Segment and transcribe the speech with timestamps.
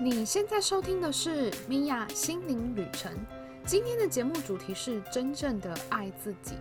[0.00, 3.12] 你现在收听的是米娅心灵旅程。
[3.66, 6.54] 今天的节目主题是真正的爱自己。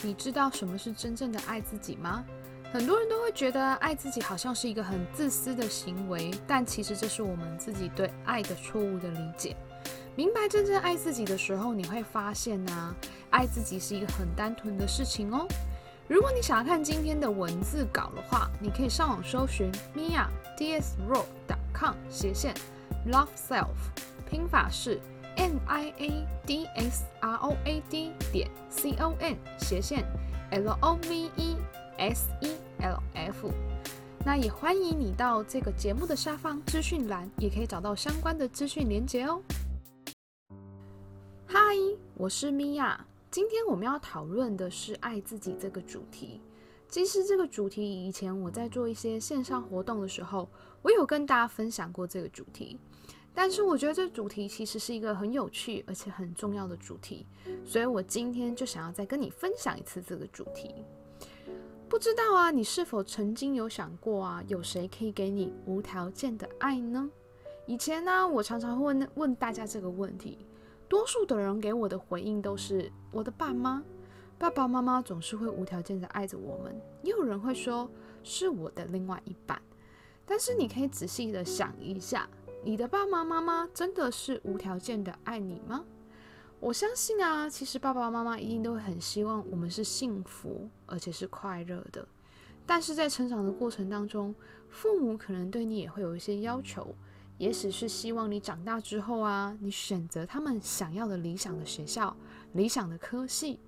[0.00, 2.24] 你知道什么是真正的爱自己吗？
[2.72, 9.56] 很多人都会觉得爱自己好像是一个很自私的行为，但其实这是我们自己对爱的错误的理解。
[10.14, 12.94] 明白真正爱自己的时候，你会发现呢，
[13.30, 15.48] 爱自己是一个很单纯的事情哦。
[16.06, 21.26] 如果你想要看今天的文字稿的话，你可以上网搜寻 mia dsroad dot
[21.78, 22.52] 抗斜线
[23.06, 23.68] love self，
[24.28, 25.00] 拼法是
[25.36, 30.04] n i a d s r o a d 点 c o n 斜线
[30.50, 31.56] l o v e
[31.96, 33.48] s e l f。
[34.26, 39.40] 那也欢迎你到这个节目的下方资讯栏，也可以找到相关的资讯连接哦。
[41.46, 41.60] 嗨，
[42.16, 43.06] 我是米娅。
[43.30, 46.40] 今天我们要讨论的是爱自己这个主题。
[46.88, 50.48] 其实这个主题以前我在做一些线上活动的时候，
[50.82, 52.78] 我有跟大家分享过这个主题。
[53.34, 57.24] 但是我觉得这主题其实是一个很有趣而且很重要的主题，
[57.64, 60.74] 所以我今天就想要再跟你分享一次这个主题。
[61.88, 67.08] 不知道啊，你是否曾经有想过啊，有谁可以给你无条件的爱呢？
[67.64, 70.38] 以前呢，我常常会问问大家这个问题。
[70.88, 73.84] 多数的人给我的回应都是我的爸妈，
[74.36, 76.74] 爸爸妈妈总是会无条件的爱着我们。
[77.02, 77.88] 也有人会说
[78.24, 79.60] 是我的另外一半，
[80.28, 82.28] 但是你可以仔细的想一下，
[82.62, 85.82] 你的爸爸妈妈真的是无条件的爱你吗？
[86.60, 92.06] 我相信啊，其实爸爸妈妈一定都会很希望我们是幸福而且是快乐的。
[92.66, 94.34] 但是在成长的过程当中，
[94.68, 96.94] 父母可能对你也会有一些要求。
[97.38, 102.14] 也许是希望你长大之后啊，你选择他们想要的理想的学校、
[102.52, 103.60] 理想的科系。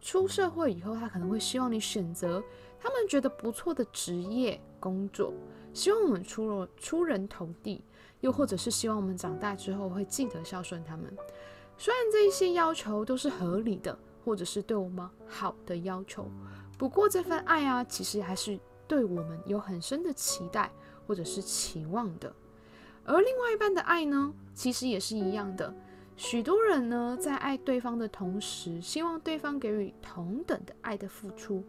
[0.00, 2.42] 出社会以后，他可能会希望你选择
[2.78, 5.32] 他们觉得不错的职业工作，
[5.74, 7.84] 希望我们出了出人头地，
[8.20, 11.14] 又或者是希望我们长大之后会记得孝顺他们。
[11.76, 16.30] 虽然这一些要求都是合理的，或者是对我们好的要求，
[16.78, 20.70] 不过这份爱啊，其实还是对我们有很深的期待
[21.06, 22.32] 或者是期望的。
[23.04, 25.74] 而另外一半的爱呢，其实也是一样的。
[26.16, 31.64] 许多人呢，在爱对方的同时，希望对方给予同等的爱的付出。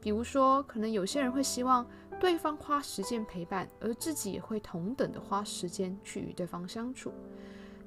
[0.00, 1.86] 比如说，可能有些人会希望
[2.22, 7.12] 对方花时间陪伴，而自己也会同等的花时间去与对方相处。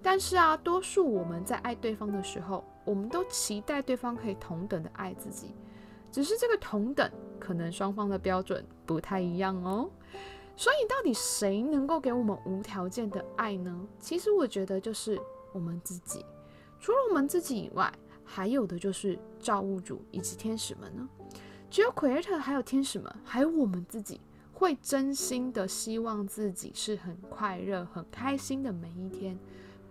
[0.03, 5.55] 但是啊，多数我们在爱对方的时候，我们都期待对方可以同等的爱自己。
[6.11, 7.09] 只是这个同等，
[7.39, 9.89] 可能双方的标准不太一样哦。
[10.57, 13.87] 所以，到底谁能够给我们无条件的爱呢？
[14.01, 15.17] 其实，我觉得就是
[15.53, 16.25] 我们自己。
[16.81, 17.89] 除了我们自己以外，
[18.25, 21.07] 还有的就是造物主以及天使们呢。
[21.75, 24.21] 只有 Creator 还有天使们，还有我们自己，
[24.53, 29.37] 会真心的希望自己是很快乐、很开心的每一天，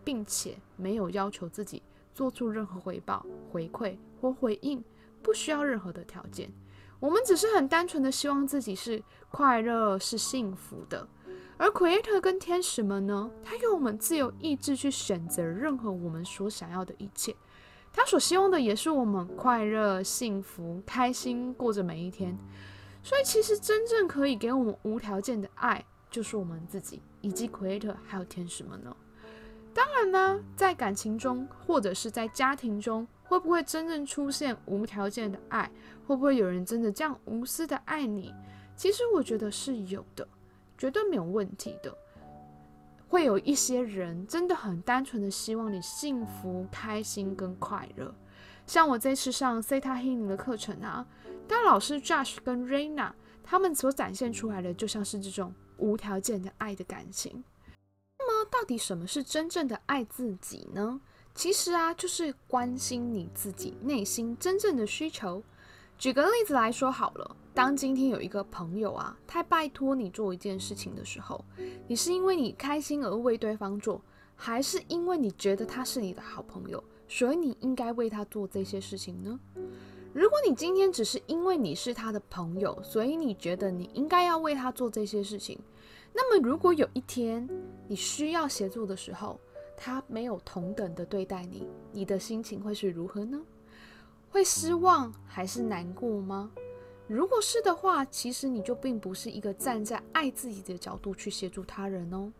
[0.02, 1.82] 并且没有要求自己
[2.14, 4.82] 做出任何回报、回馈或回应，
[5.20, 6.50] 不需要任何的条件。
[7.00, 11.06] 我们只是很单纯的希望自己是快乐、是幸福的，
[11.58, 17.36] 而 Creator 跟天使们呢，他有我们自由意志去选择任何我们所想要的一切，
[17.94, 22.36] 他所希望的也是我们快乐、幸福、开心过着每一天。
[23.02, 28.94] 所以，其实真正可以给我们无条件的爱，就是我们自己，以及 Creator 还有天使们呢。
[29.72, 33.06] 当然呢，在感情中或者是在家庭中。
[33.26, 35.68] 会不会真正出现无条件的爱？
[36.06, 38.32] 会不会有人真的这样无私的爱你？
[38.76, 40.28] 其实我觉得是有的，
[40.76, 41.96] 绝对没有问题的。
[43.14, 48.12] 会有一些人真的很单纯的希望你幸福、开心跟快乐。
[48.66, 51.06] 像我这次上 Theta Healing 的课程啊，
[51.46, 53.12] 当老师 Josh 跟 Raina
[53.44, 57.44] 他们所展现出来的，就像是这种无条件的爱的感情。
[58.18, 61.00] 那么，到底什么是真正的爱自己呢？
[61.36, 65.40] 其实啊，就是关心你自己内心真正的需求。
[65.96, 71.42] 举个例子来说好了，当今天有一个朋友啊，他拜托你做一件事情的时候，
[71.86, 74.00] 你是因为你开心而为对方做，
[74.34, 79.38] 还是因为你觉得他是你的好朋友，所以你应该为他做这些事情呢？
[80.12, 85.58] 如果你今天只是因为你是他的朋友，所以你觉得你应该要为他做这些事情，
[86.12, 87.48] 那么如果有一天
[87.88, 89.40] 你需要协助的时候，
[89.76, 93.40] 他没有同等的对待你，你的心情会是如何呢？
[94.34, 96.50] 会失望还是难过吗？
[97.06, 102.32] 如果是的话，其实你就并不是一个站在爱自己的角度去协助他人哦。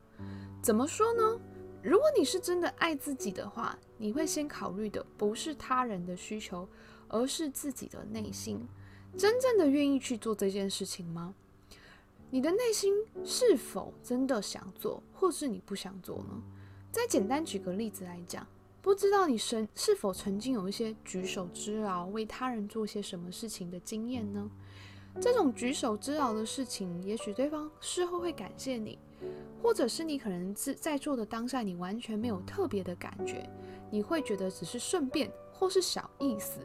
[0.61, 1.41] 怎么说呢？
[1.85, 6.69] 如果你是真的爱自己的话，你会先考虑的不是他人的需求，
[7.07, 8.67] 而是自己的内心，
[9.17, 11.33] 真正的愿意去做这件事情吗？
[12.29, 12.93] 你的内心
[13.25, 16.43] 是否真的想做，或是你不想做呢？
[16.91, 18.45] 再简单举个例子来讲，
[18.85, 24.51] 不知道你曾是否曾经有一些举手之劳，为他人做些什么事情的经验呢？
[25.19, 28.99] 这种举手之劳的事情，也许对方事后会感谢你，
[29.63, 33.49] 或者是你可能在在做的当下，你完全没有特别的感觉，
[33.91, 36.61] 你会觉得只是顺便或是小意思。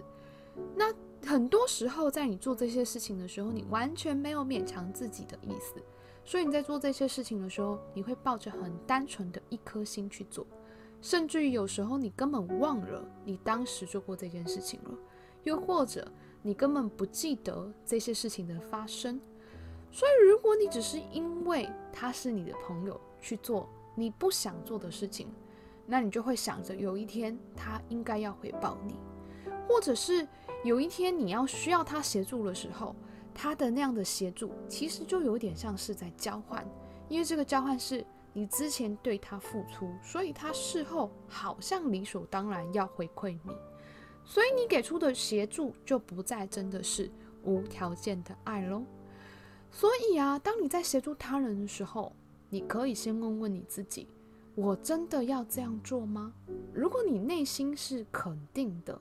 [0.76, 0.94] 那
[1.26, 5.82] 很多时候，在你做这些事情的时候，你完全没有勉强自己的意思，
[6.26, 10.46] 所以你在做这些事情的时候，你会抱着很单纯的一颗心去做，
[11.02, 14.92] 甚至于有时候你根本忘了你当时做过这件事情了，
[15.44, 16.12] 又或者
[16.42, 19.20] 你根本不记得这些事情的发生。
[19.92, 25.28] 所以，如果你只是因为他是你的朋友去做你不想做的事情，
[25.86, 28.96] 那你就会想着有一天他应该要回报你，
[29.68, 30.28] 或者是。
[30.66, 32.94] 有一天你要需要他协助的时候，
[33.34, 36.68] 他的那样的协助其实就有点像是在交换，
[37.08, 43.52] 因为这个交换是你之前对他付出，所以他事后好像理所当然要回馈你，
[44.24, 47.10] 所以你给出的协助就不再真的是
[47.44, 48.84] 无条件的爱喽。
[49.72, 52.12] 所以啊，当你在协助他人的时候，
[52.50, 54.08] 你可以先问问你自己：
[54.56, 56.34] 我真的要这样做吗？
[56.74, 59.00] 如果你内心是肯定的。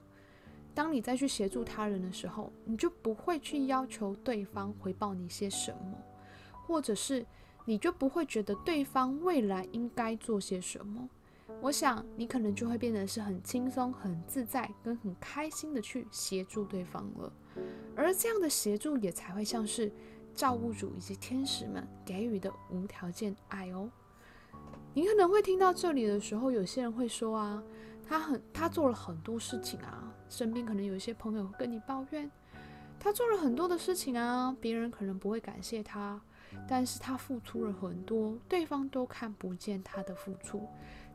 [0.75, 5.99] 当你再去协助他人的时候，你就不会去要求对方回报你些什么，
[6.65, 7.27] 或者是
[7.69, 11.06] 你就不会觉得对方未来应该做些什么。
[11.61, 17.31] 我想你可能就会变得是很轻松、很自在跟很开心的去协助对方了。
[17.94, 19.93] 而这样的协助也才会像是
[20.32, 23.91] 造物主以及天使们给予的无条件爱哦。
[24.94, 27.62] 你可能会听到这里的时候，有些人会说啊。
[28.09, 32.31] 他很，他做了很多事情啊，身边可能有一些朋友跟你抱怨，
[32.99, 36.19] 他做了很多的事情啊，别人可能不会感谢他，
[36.67, 40.67] 但是他付出了很多，对方都看不见他的付出。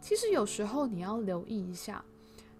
[0.01, 2.03] 其实有时候你要留意一下，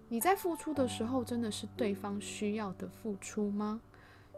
[0.08, 3.80] 你在付出的时候，真的是对方需要的付出吗？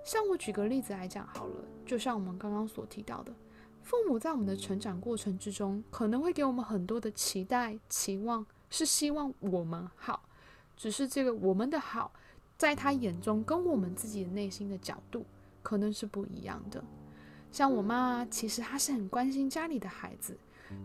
[0.04, 3.32] 像我举个例子来讲好了，就像我们刚刚所提到的，
[3.82, 8.44] 父母在我们的成长过程之中，可能会给我们很多的期待、期望。
[8.68, 10.24] 是希望我们好，
[10.76, 12.12] 只是这个我们的好，
[12.58, 15.24] 在他眼中跟我们自己内心的角度
[15.62, 16.82] 可能是不一样的。
[17.56, 20.36] 像我妈，其实她是很关心家里的孩子，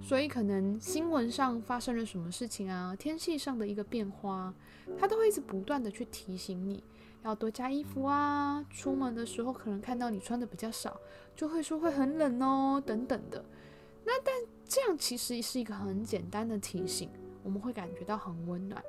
[0.01, 4.53] 所以可能新闻上发生了什么事情啊，天气上的一个变化，
[4.97, 6.81] 她都会一直不断的去提醒你
[7.23, 10.97] 要多加衣服啊，出门的时候可能看到你穿的比较少，
[11.35, 13.43] 就会说会很冷哦，等等的。
[14.05, 14.33] 那但
[14.65, 17.09] 这样其实是一个很简单的提醒。
[17.43, 18.81] 我们会感觉到很温暖，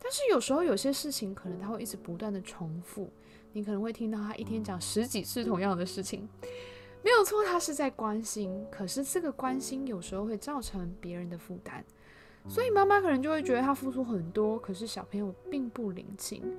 [0.00, 3.10] 但是有时候有些事情可能他会一直不断的重复，
[3.52, 6.26] 你可能会听到他一天讲十几次同样的事情，
[7.02, 11.82] 没有错，他是在关心，可是这个关心有时候会造成别人的负担，
[12.48, 16.56] 所以妈妈可能就会觉得他付出很多，可是小朋友并不领情。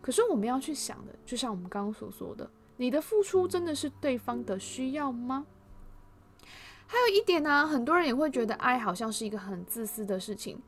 [0.00, 5.44] 可是我们要去想的，就像我们刚刚所说的，你的付出真的是对方的需要吗？
[6.86, 10.58] 还有一点呢，很多人也会觉得爱好像是一个很自私的事情。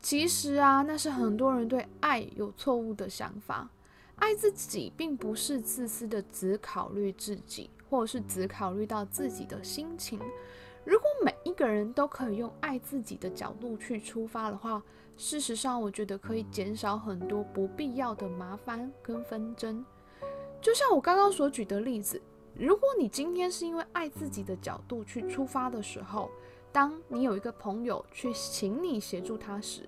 [0.00, 3.70] 其实啊，那是很多人对爱有错误的想法。
[4.16, 10.18] 爱自己并不是自私的，只考虑自己，或是只考虑到自己的心情。
[10.84, 14.82] 如果每一个人都可以用爱自己的角度去出发的话，
[15.16, 19.84] 事实上，我觉得可以减少很多不必要的麻烦跟纷争。
[20.60, 22.20] 就像我刚刚所举的例子。
[22.56, 26.30] 如果你今天是因为爱自己的角度去出发的时候，
[26.70, 29.82] 当你有一个朋友去请你协助他时，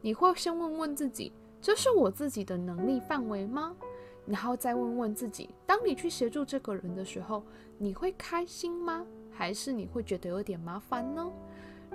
[0.00, 3.76] 你会先问问自己：这是我自己的能力范围吗？
[4.26, 7.42] 然后再问问自己：当你去协助这个人的时候，
[7.78, 9.06] 你会开心吗？
[9.30, 11.30] 还是你会觉得有点麻烦呢？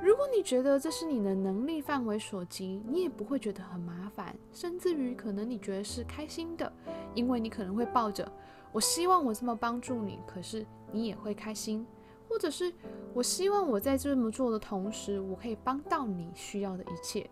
[0.02, 6.72] 如果你觉得这是你的能力范围所及，你也不会觉得很麻烦，甚至于可能你觉得是开心的，
[7.14, 8.32] 因为你可能会抱着。
[8.72, 11.86] 我希望我这么帮助你，可是你也会开心，
[12.30, 12.74] 或者是
[13.14, 17.30] 我希望我在这么做的同时，我可以帮到你需要的一切。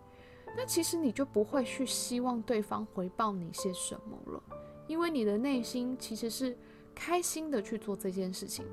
[0.56, 4.42] 那其实你就不会去希望对方回报你些什么了，
[4.90, 6.58] 因为你的内心其实是
[6.96, 8.64] 开心的去做这件事情。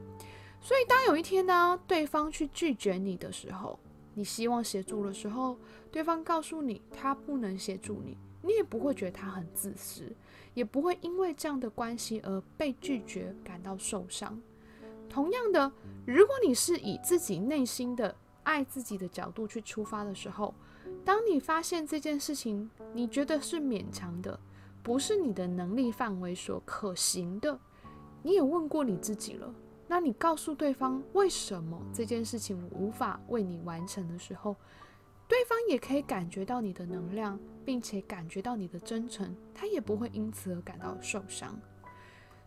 [0.60, 3.80] 所以当有一天呢，对方去拒绝你的时候，
[4.16, 5.56] 你希望协助的时候，
[5.92, 10.12] 对方告诉你他不能协助你，你也不会觉得他很自私。
[10.56, 14.42] 也不会因为这样的关系而被拒绝感到受伤。
[15.08, 15.72] 同样的，
[16.04, 20.56] 如果你是以自己内心的爱自己的角度去出发的时候，
[21.06, 24.40] 当你发现这件事情你觉得是勉强的，
[24.88, 27.60] 不是你的能力范围所可行的，
[28.24, 29.54] 你也问过你自己了，
[29.86, 34.56] 那你告诉对方为什么这件事情无法为你完成的时候，
[35.28, 41.60] 对方也可以感觉到你的能量，并且感觉到你的真诚，他也不会因此而感到受伤。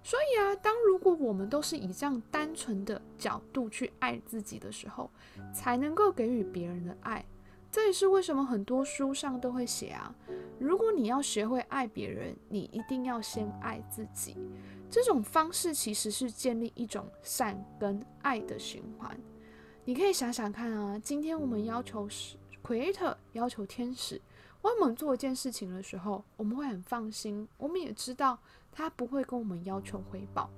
[0.03, 5.11] 所以啊，当如果我们都是以这样单纯的角度去爱自己的时候，
[5.53, 7.23] 才能够给予别人的爱。
[7.73, 10.13] 这也是为什么很多书上都会写啊，
[10.59, 14.37] 如果你要学会爱别人，你一定要先爱自己。
[14.91, 19.17] 这种方式其实是建立一种善跟爱的循环。
[19.85, 24.21] 你可以想想看啊，今天我们要求是 Creator 要求天使，
[24.61, 28.37] 我们做一件事情的时候，我们会很放心，我们也知道
[28.73, 30.51] 他不会跟我们要求回报。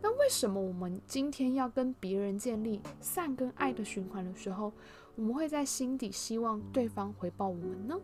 [0.00, 4.72] 那为什么我们今天要跟别人建立善跟爱的循环的时候？
[5.16, 8.00] 我们会在心底希望对方回报我们呢，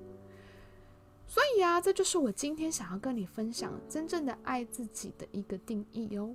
[1.26, 6.34] 所以啊，这就是我今天想要跟你分享真正的爱自己的一个定义哦。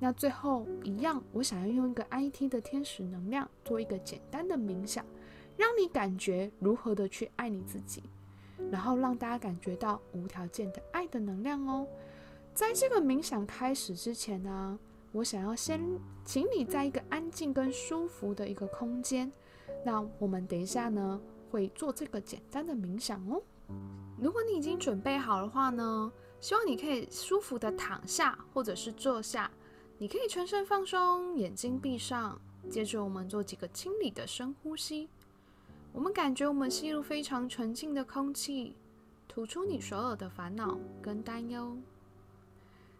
[0.00, 5.04] 那最后一样，我想要用一个 IT 的天使能量做一个简单的冥想，
[5.56, 8.02] 让你感觉如何的去爱你自己，
[8.70, 11.86] 然后让大家感觉到无条件的爱的能量哦。
[12.54, 14.78] 在这个冥想开始之前呢，
[15.12, 15.80] 我想要先
[16.24, 19.32] 请你在一个安静跟舒服的一个空间。
[19.84, 21.20] 那我们等一下呢，
[21.50, 23.42] 会做这个简单的冥想哦。
[24.18, 29.50] 如果你已经准备好的话呢，希望你可以舒服的躺下或者是坐下。
[29.98, 32.40] 你可以全身放松，眼睛闭上。
[32.68, 35.08] 接着我们做几个清理的深呼吸。
[35.92, 38.76] 我们感觉我们吸入非常纯净的空气，
[39.26, 41.76] 吐出你所有的烦恼跟担忧。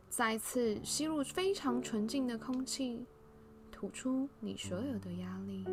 [0.08, 3.04] 再次吸入非常纯净的空气，
[3.70, 5.64] 吐出你所有的压力。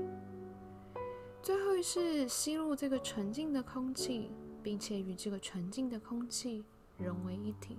[1.46, 4.32] 最后是吸入这个纯净的空气，
[4.64, 6.66] 并且与这个纯净的空气
[6.98, 7.78] 融为一体。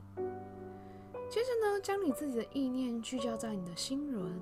[1.28, 4.40] 接着呢，将你自己的意念聚焦在你的心轮，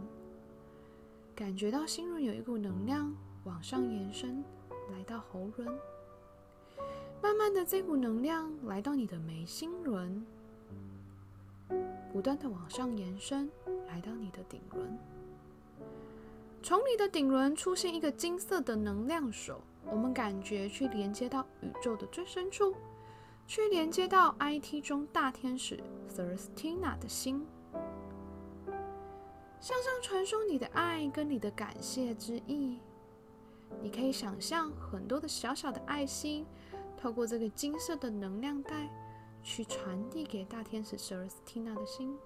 [1.34, 4.44] 感觉到心轮有一股能量往上延伸，
[4.92, 5.66] 来到喉轮。
[7.22, 10.22] 慢慢的，这股能量来到你的眉心轮，
[12.12, 13.50] 不断的往上延伸，
[13.88, 14.98] 来到你的顶轮。
[16.64, 22.74] 从你的顶轮出现一个金色的能量手，我们感觉去连接到宇宙的最深处，
[23.46, 25.78] 去连接到 IT 中大天使
[26.08, 27.46] Thurstina 的心，
[29.60, 32.78] 向上传输你的爱跟你的感谢之意。
[33.82, 36.46] 你可以想象很多的小小的爱心，
[36.96, 38.88] 透过这个金色的能量带，
[39.42, 42.16] 去传递给大天使 Thurstina 的心。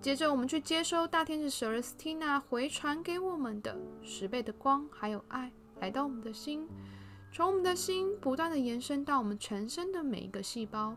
[0.00, 6.68] 接着，我们去接收大天使舍尔斯蒂娜回传给我们的十倍的光，还有爱，来到我们的心，
[7.32, 10.96] 从我们的心不断的延伸到我们全身的每一个细胞。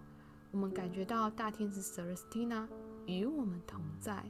[0.51, 2.67] 我们感觉到大天使舍尔斯蒂娜
[3.05, 4.23] 与我们同在。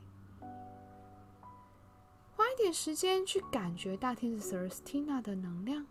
[2.33, 5.85] 花一点时间去感觉大天使舍尔斯蒂娜的能量。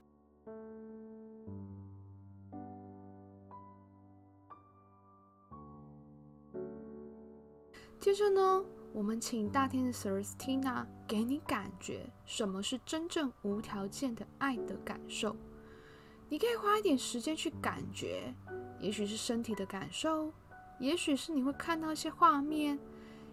[8.01, 8.65] 接着呢，
[8.95, 15.37] 我们请大天使 s e r s t i n a 给你感觉什么是真正无条件的爱的感受。
[16.31, 18.35] 你可以花一点时间去感觉，
[18.79, 20.33] 也许是身体的感受，
[20.79, 22.79] 也许是你会看到一些画面、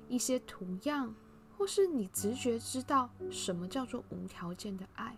[0.10, 1.16] 一些图样，
[1.58, 5.18] 或是你直觉知道什么叫做无条件的爱。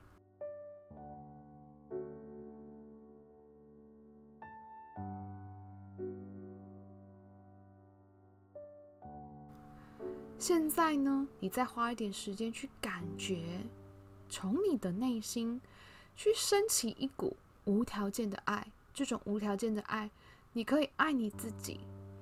[10.40, 13.60] 现在呢，你再花一点时间去感觉，
[14.30, 15.60] 从你的内心
[16.16, 18.66] 去升起一股无条件的爱。
[18.94, 20.10] 这种无条件的爱，
[20.54, 21.82] 你可以爱你自己，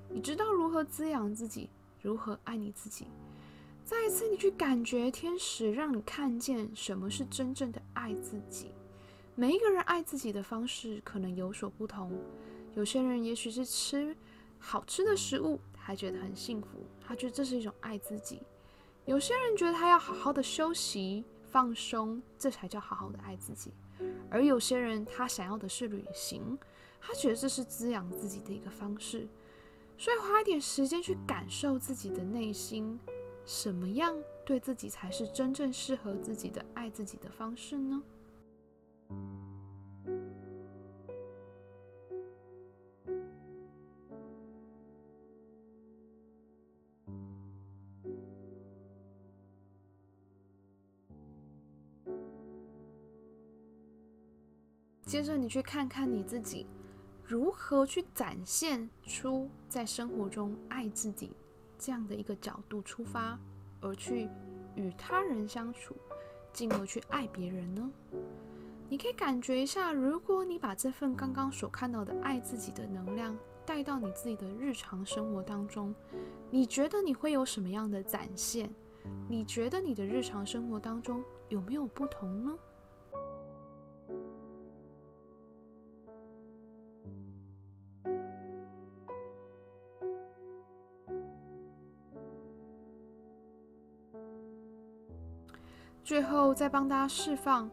[0.09, 1.69] 你知道如何滋养自己，
[2.01, 3.05] 如何爱你自己。
[3.85, 8.71] 再一次，你去感觉天使让你看见什么是真正的爱自己。
[9.35, 12.11] 每一个人爱自己的方式可能有所不同，
[12.75, 14.17] 有些人也许是吃
[14.57, 15.59] 好吃的食物。
[15.87, 16.67] 还觉得很幸福，
[16.99, 18.41] 他觉得这是一种爱自己。
[19.05, 23.71] 有些人觉得他要好好的休息放松，这才叫好好的爱自己。
[24.29, 26.59] 而有些人他想要的是旅行，
[26.99, 29.29] 他觉得这是滋养自己的一个方式。
[29.97, 32.99] 所以花一点时间去感受自己的内心，
[33.45, 34.13] 什么样
[34.45, 38.03] 对自己才是真正适合自己的爱自己的方式呢？
[55.07, 56.67] 接着，你去看看你自己，
[57.23, 61.31] 如何去展现出在生活中爱自己
[61.79, 63.39] 这样的一个角度出发，
[63.79, 64.27] 而去
[64.75, 65.95] 与他人相处，
[66.51, 67.89] 进而去爱别人呢？
[68.89, 73.33] 你可以感觉一下，如果你把这份刚刚所看到的爱自己的能量
[73.65, 75.95] 带到你自己的日常生活当中，
[76.51, 78.69] 你觉得你会有什么样的展现？
[79.29, 82.53] 你觉得你的日常生活当中有没有不同呢？
[96.07, 97.69] 最后再帮大家释放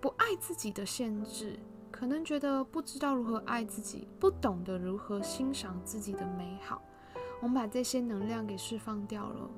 [0.00, 1.58] 不爱自己的限制，
[1.90, 6.80] 可能觉得不知道如何爱自己，不懂得如何欣赏自己的美好，
[7.40, 9.50] 我们把这些能量给释放掉了。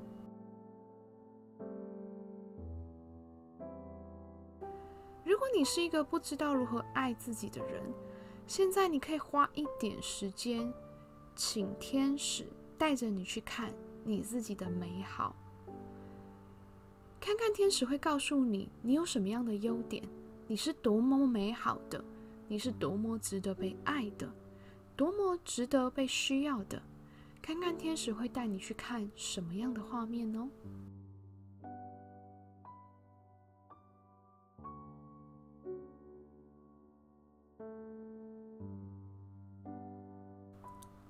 [5.23, 7.83] 如果你是一个不知道如何爱自己的人，
[8.47, 10.73] 现在你可以花一点时间，
[11.35, 13.71] 请天使带着你去看
[14.03, 15.35] 你自己的美好。
[17.21, 20.03] 看看天使会告诉你，你有什么样的优点，
[20.47, 22.03] 你是多么美好的，
[22.47, 24.27] 你是多么值得被爱的，
[24.95, 26.81] 多么值得被需要的。
[27.39, 30.49] 看看天使会带你去看什么样的画面哦。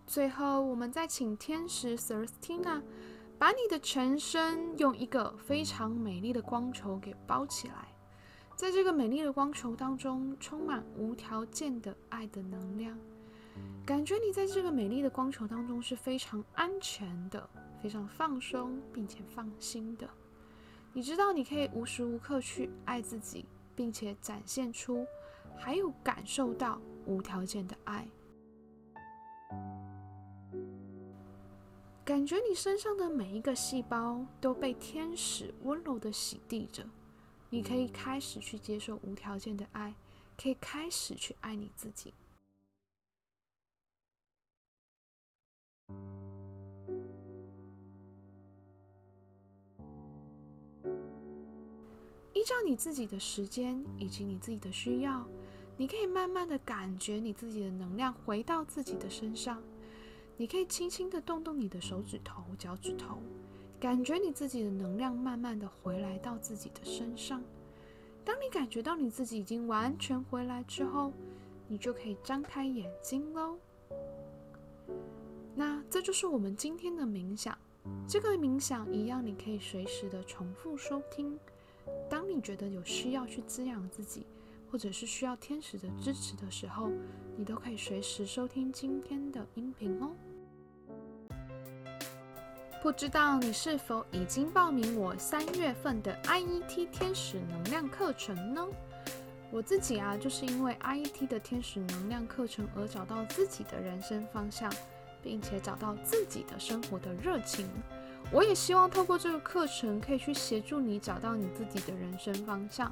[0.05, 2.83] 最后，我们再请天使 t h e r s t i n a
[3.41, 7.87] 把你的全身用一个非常美丽的光球给包起来，
[8.55, 12.95] 在这个美丽的光球当中，充满无条件的爱的能量，
[13.83, 17.49] 感觉你在这个美丽的光球当中是非常安全的、
[17.81, 20.07] 非常放松并且放心的。
[20.93, 25.03] 你知道你可以无时无刻去爱自己，并且展现出，
[25.57, 28.07] 还有感受到无条件的爱。
[32.03, 36.83] 感觉你身上的每一个细胞都被天使温柔的洗涤着，
[37.49, 39.93] 你可以开始去接受无条件的爱，
[40.35, 42.13] 可以开始去爱你自己。
[52.33, 55.25] 依照你自己的时间以及你自己的需要，
[55.77, 59.61] 你可以慢慢的感觉你自己的能量回到自己的身上。
[60.41, 63.19] 你可以轻轻的动动你的手指头、脚趾头，
[63.79, 67.43] 感觉你自己的能量慢慢的回来到自己的身上。
[68.25, 71.13] 当你感觉到你自己已经完全回来之后，
[71.67, 73.55] 你就可以张开眼睛喽。
[75.53, 77.55] 那这就是我们今天的冥想。
[78.07, 81.37] 这个冥想一样，你可以随时的重复收听。
[82.09, 84.25] 当你觉得有需要去滋养自己，
[84.71, 86.89] 或者是需要天使的支持的时候，
[87.37, 90.09] 你都可以随时收听今天的音频哦。
[92.81, 98.67] 不知道你是否已经报名我三月份的 IET 天使能量课程呢？
[99.51, 104.73] 我自己啊，就是因为 IET 的天使能量课程而找到自己的人生方向，
[105.21, 107.69] 并且找到自己的生活的热情。
[108.31, 112.91] 我也希望透过这个课程，可以去协助你找到你自己的人生方向。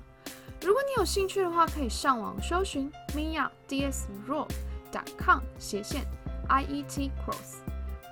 [0.61, 4.47] 如果你有兴趣的话，可以上网搜寻 mia ds raw
[4.91, 6.03] dot com 斜线
[6.47, 7.63] IET cross，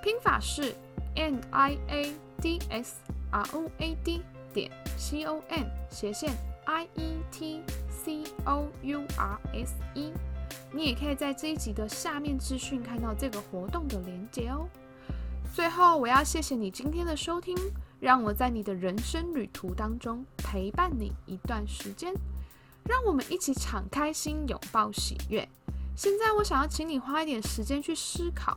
[0.02, 0.74] 拼法是。
[1.18, 2.94] N i a d s
[3.32, 4.22] r o a d
[4.54, 6.32] 点 c o m 斜线
[6.64, 10.12] i e t c o u r s e，
[10.72, 14.68] 你也可以在这一集的下面资讯看到这个活动的连接哦。
[15.52, 17.56] 最后，我要谢谢你今天的收听，
[17.98, 22.14] 让我在你的人生旅途当中陪伴你一段时间，
[22.84, 25.48] 让我们一起敞开心，拥抱喜悦。
[25.96, 28.56] 现在，我想要请你花一点时间去思考，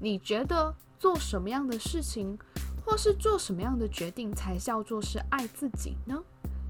[0.00, 0.72] 你觉得？
[0.98, 2.38] 做什么样的事情，
[2.84, 6.22] 或是做什么样的决定，才叫做是爱自己呢？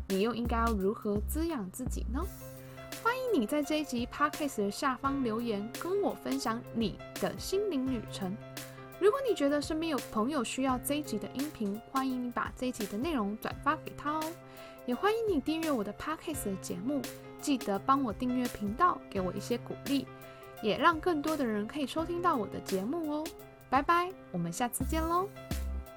[0.08, 2.20] 你又应该要如何滋养自己呢？
[3.02, 8.36] 欢迎你在这一集 podcast 的下方留言，跟我分享你的心灵旅程。
[8.98, 14.22] 如果你觉得身边有朋友需要这一集的音频，欢迎你把这一集的内容转发给他哦。
[14.86, 17.02] 也欢迎你订阅我的 podcast 的节目，
[17.40, 20.06] 记得帮我订阅频道，给我一些鼓励，
[20.62, 23.24] 也让更多的人可以收听到我的节目哦。
[23.68, 25.29] 拜拜，我们下次见喽。